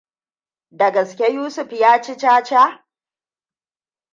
[0.79, 2.63] Da gaske Yusuf yaci caca?